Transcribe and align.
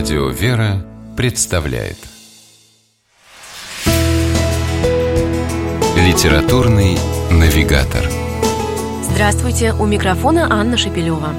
Радио 0.00 0.28
«Вера» 0.30 0.82
представляет. 1.14 1.98
Литературный 5.94 6.96
навигатор. 7.30 8.08
Здравствуйте, 9.02 9.74
у 9.74 9.84
микрофона 9.84 10.46
Анна 10.50 10.78
Шепелева. 10.78 11.34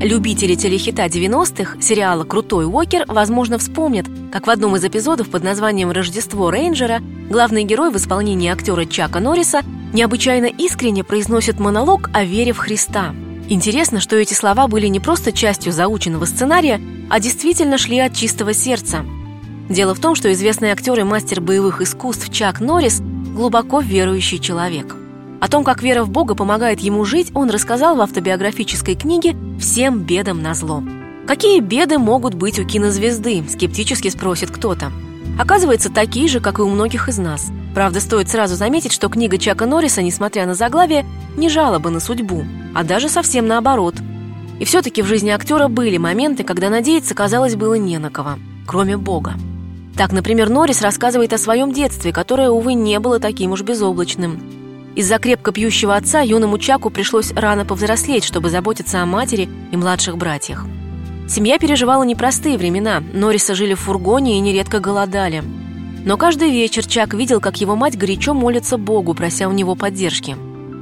Любители 0.00 0.54
телехита 0.54 1.06
90-х 1.06 1.82
сериала 1.82 2.22
«Крутой 2.22 2.66
Уокер» 2.66 3.04
возможно 3.08 3.58
вспомнят, 3.58 4.06
как 4.30 4.46
в 4.46 4.50
одном 4.50 4.76
из 4.76 4.84
эпизодов 4.84 5.30
под 5.30 5.42
названием 5.42 5.90
«Рождество 5.90 6.52
Рейнджера» 6.52 7.00
главный 7.28 7.64
герой 7.64 7.90
в 7.90 7.96
исполнении 7.96 8.52
актера 8.52 8.84
Чака 8.84 9.18
Норриса 9.18 9.62
необычайно 9.92 10.46
искренне 10.46 11.02
произносит 11.02 11.58
монолог 11.58 12.08
о 12.14 12.22
вере 12.22 12.52
в 12.52 12.58
Христа– 12.58 13.12
Интересно, 13.48 14.00
что 14.00 14.16
эти 14.16 14.34
слова 14.34 14.68
были 14.68 14.86
не 14.86 15.00
просто 15.00 15.32
частью 15.32 15.72
заученного 15.72 16.24
сценария, 16.24 16.80
а 17.10 17.20
действительно 17.20 17.78
шли 17.78 17.98
от 17.98 18.14
чистого 18.14 18.54
сердца. 18.54 19.04
Дело 19.68 19.94
в 19.94 20.00
том, 20.00 20.14
что 20.14 20.32
известный 20.32 20.70
актер 20.70 20.98
и 21.00 21.02
мастер 21.02 21.40
боевых 21.40 21.80
искусств 21.80 22.30
Чак 22.32 22.60
Норрис 22.60 23.00
глубоко 23.00 23.80
верующий 23.80 24.38
человек. 24.38 24.94
О 25.40 25.48
том, 25.48 25.64
как 25.64 25.82
вера 25.82 26.04
в 26.04 26.10
Бога 26.10 26.34
помогает 26.34 26.80
ему 26.80 27.04
жить, 27.04 27.30
он 27.34 27.50
рассказал 27.50 27.96
в 27.96 28.00
автобиографической 28.00 28.94
книге 28.94 29.36
«Всем 29.58 30.00
бедам 30.00 30.40
на 30.40 30.54
зло». 30.54 30.82
Какие 31.26 31.60
беды 31.60 31.98
могут 31.98 32.34
быть 32.34 32.58
у 32.58 32.64
кинозвезды? 32.64 33.44
Скептически 33.48 34.08
спросит 34.08 34.50
кто-то. 34.50 34.92
Оказывается, 35.38 35.90
такие 35.90 36.28
же, 36.28 36.40
как 36.40 36.58
и 36.58 36.62
у 36.62 36.68
многих 36.68 37.08
из 37.08 37.18
нас. 37.18 37.50
Правда, 37.74 38.00
стоит 38.00 38.28
сразу 38.28 38.54
заметить, 38.54 38.92
что 38.92 39.08
книга 39.08 39.38
Чака 39.38 39.66
Норриса, 39.66 40.02
несмотря 40.02 40.46
на 40.46 40.54
заглавие, 40.54 41.06
не 41.36 41.48
жалоба 41.48 41.88
на 41.90 42.00
судьбу, 42.00 42.44
а 42.74 42.84
даже 42.84 43.08
совсем 43.08 43.46
наоборот. 43.46 43.94
И 44.60 44.64
все-таки 44.64 45.02
в 45.02 45.06
жизни 45.06 45.30
актера 45.30 45.68
были 45.68 45.96
моменты, 45.96 46.44
когда 46.44 46.68
надеяться, 46.68 47.14
казалось, 47.14 47.56
было 47.56 47.74
не 47.74 47.98
на 47.98 48.10
кого, 48.10 48.34
кроме 48.66 48.96
Бога. 48.96 49.34
Так, 49.96 50.12
например, 50.12 50.50
Норрис 50.50 50.82
рассказывает 50.82 51.32
о 51.32 51.38
своем 51.38 51.72
детстве, 51.72 52.12
которое, 52.12 52.50
увы, 52.50 52.74
не 52.74 52.98
было 52.98 53.18
таким 53.18 53.52
уж 53.52 53.62
безоблачным. 53.62 54.40
Из-за 54.94 55.18
крепко 55.18 55.52
пьющего 55.52 55.96
отца 55.96 56.20
юному 56.20 56.58
Чаку 56.58 56.90
пришлось 56.90 57.32
рано 57.32 57.64
повзрослеть, 57.64 58.24
чтобы 58.24 58.50
заботиться 58.50 59.02
о 59.02 59.06
матери 59.06 59.48
и 59.70 59.76
младших 59.76 60.18
братьях. 60.18 60.66
Семья 61.28 61.58
переживала 61.58 62.02
непростые 62.02 62.58
времена, 62.58 63.02
Норриса 63.12 63.54
жили 63.54 63.72
в 63.72 63.80
фургоне 63.80 64.36
и 64.36 64.40
нередко 64.40 64.80
голодали. 64.80 65.42
Но 66.04 66.16
каждый 66.16 66.50
вечер 66.50 66.84
Чак 66.84 67.14
видел, 67.14 67.40
как 67.40 67.60
его 67.60 67.76
мать 67.76 67.96
горячо 67.96 68.34
молится 68.34 68.76
Богу, 68.76 69.14
прося 69.14 69.48
у 69.48 69.52
него 69.52 69.76
поддержки. 69.76 70.36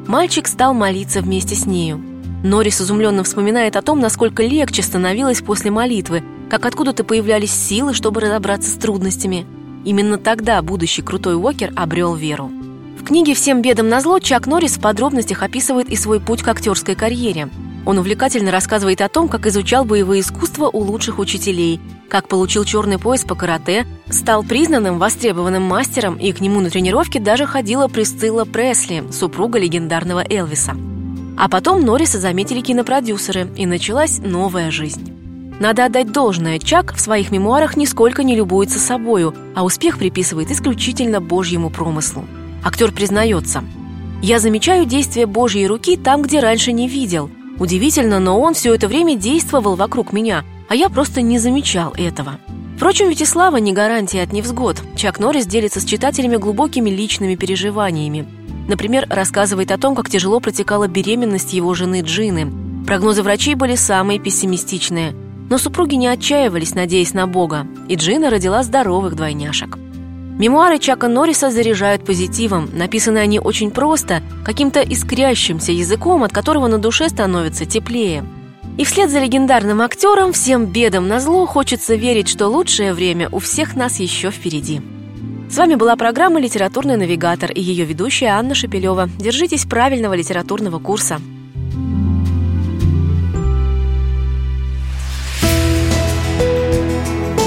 Мальчик 0.07 0.49
стал 0.49 0.73
молиться 0.73 1.21
вместе 1.21 1.55
с 1.55 1.67
нею. 1.67 2.03
Норрис 2.43 2.81
изумленно 2.81 3.23
вспоминает 3.23 3.77
о 3.77 3.83
том, 3.83 4.01
насколько 4.01 4.43
легче 4.43 4.83
становилось 4.83 5.43
после 5.43 5.71
молитвы, 5.71 6.23
как 6.49 6.65
откуда-то 6.65 7.05
появлялись 7.05 7.53
силы, 7.53 7.93
чтобы 7.93 8.23
разобраться 8.23 8.71
с 8.71 8.75
трудностями. 8.75 9.47
Именно 9.85 10.17
тогда 10.17 10.63
будущий 10.63 11.03
крутой 11.03 11.37
Уокер 11.37 11.73
обрел 11.77 12.15
веру. 12.15 12.51
В 12.99 13.05
книге 13.05 13.35
«Всем 13.35 13.61
бедам 13.61 13.89
назло» 13.89 14.21
Чак 14.21 14.47
Норрис 14.47 14.79
в 14.79 14.81
подробностях 14.81 15.43
описывает 15.43 15.91
и 15.91 15.97
свой 15.97 16.19
путь 16.21 16.43
к 16.43 16.49
актерской 16.49 16.95
карьере– 16.95 17.51
он 17.87 17.99
увлекательно 17.99 18.51
рассказывает 18.51 19.01
о 19.01 19.09
том, 19.09 19.29
как 19.29 19.47
изучал 19.47 19.85
боевые 19.85 20.21
искусства 20.21 20.69
у 20.73 20.81
лучших 20.81 21.19
учителей, 21.19 21.81
как 22.09 22.29
получил 22.29 22.65
черный 22.65 22.99
пояс 22.99 23.25
по 23.25 23.35
карате, 23.35 23.87
стал 24.09 24.43
признанным, 24.43 24.99
востребованным 24.99 25.63
мастером, 25.63 26.17
и 26.17 26.33
к 26.33 26.41
нему 26.41 26.61
на 26.61 26.71
тренировки 26.71 27.19
даже 27.19 27.47
ходила 27.47 27.89
Присцилла 27.89 28.45
Пресли, 28.45 29.05
супруга 29.13 29.59
легендарного 29.59 30.25
Элвиса. 30.29 30.77
А 31.39 31.49
потом 31.49 31.85
Норриса 31.85 32.19
заметили 32.19 32.61
кинопродюсеры, 32.61 33.49
и 33.57 33.67
началась 33.67 34.19
новая 34.19 34.71
жизнь. 34.71 35.17
Надо 35.59 35.85
отдать 35.85 36.11
должное, 36.13 36.59
Чак 36.59 36.95
в 36.95 37.01
своих 37.01 37.31
мемуарах 37.31 37.77
нисколько 37.77 38.23
не 38.23 38.35
любуется 38.35 38.79
собою, 38.79 39.35
а 39.55 39.65
успех 39.65 39.99
приписывает 39.99 40.51
исключительно 40.51 41.21
Божьему 41.21 41.71
промыслу. 41.71 42.25
Актер 42.65 42.93
признается– 42.93 43.65
я 44.23 44.39
замечаю 44.39 44.85
действия 44.85 45.25
Божьей 45.25 45.67
руки 45.67 45.97
там, 45.97 46.21
где 46.23 46.41
раньше 46.41 46.73
не 46.73 46.89
видел. 46.89 47.31
Удивительно, 47.61 48.21
но 48.21 48.41
он 48.41 48.55
все 48.55 48.75
это 48.75 48.89
время 48.89 49.15
действовал 49.15 49.77
вокруг 49.77 50.15
меня, 50.15 50.45
а 50.71 50.75
я 50.75 50.89
просто 50.89 51.21
не 51.21 51.39
замечал 51.39 51.93
этого. 51.95 52.39
Впрочем, 52.77 53.11
ведь 53.11 53.21
не 53.61 53.73
гарантия 53.75 54.23
от 54.23 54.33
невзгод. 54.33 54.83
Чак 54.97 55.21
Норрис 55.21 55.47
делится 55.47 55.81
с 55.81 55.85
читателями 55.85 56.37
глубокими 56.37 56.89
личными 56.89 57.35
переживаниями. 57.35 58.27
Например, 58.67 59.07
рассказывает 59.11 59.71
о 59.73 59.77
том, 59.77 59.95
как 59.95 60.09
тяжело 60.09 60.41
протекала 60.41 60.89
беременность 60.89 61.53
его 61.53 61.75
жены 61.75 62.01
Джины. 62.01 62.51
Прогнозы 62.87 63.23
врачей 63.23 63.57
были 63.57 63.75
самые 63.75 64.19
пессимистичные. 64.19 65.15
Но 65.51 65.59
супруги 65.59 65.97
не 65.97 66.07
отчаивались, 66.07 66.75
надеясь 66.75 67.13
на 67.13 67.27
Бога, 67.27 67.67
и 67.89 67.97
Джина 67.97 68.31
родила 68.31 68.63
здоровых 68.63 69.17
двойняшек. 69.17 69.77
Мемуары 70.41 70.79
Чака 70.79 71.07
Норриса 71.07 71.51
заряжают 71.51 72.07
позитивом. 72.07 72.71
Написаны 72.73 73.19
они 73.19 73.39
очень 73.39 73.71
просто, 73.71 74.23
каким-то 74.43 74.81
искрящимся 74.81 75.71
языком, 75.71 76.23
от 76.23 76.33
которого 76.33 76.67
на 76.67 76.79
душе 76.79 77.11
становится 77.11 77.67
теплее. 77.67 78.25
И 78.79 78.85
вслед 78.85 79.11
за 79.11 79.19
легендарным 79.19 79.83
актером 79.83 80.33
всем 80.33 80.65
бедам 80.65 81.09
на 81.09 81.21
зло 81.21 81.45
хочется 81.45 81.95
верить, 81.95 82.31
что 82.31 82.49
лучшее 82.49 82.95
время 82.95 83.29
у 83.31 83.39
всех 83.39 83.77
нас 83.77 84.01
еще 84.01 84.31
впереди. 84.31 84.81
С 85.51 85.59
вами 85.59 85.75
была 85.75 85.95
программа 85.97 86.41
«Литературный 86.41 86.97
навигатор» 86.97 87.51
и 87.51 87.61
ее 87.61 87.85
ведущая 87.85 88.29
Анна 88.29 88.55
Шепелева. 88.55 89.11
Держитесь 89.19 89.67
правильного 89.67 90.15
литературного 90.15 90.79
курса. 90.79 91.21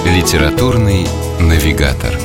«Литературный 0.06 1.08
навигатор» 1.40 2.23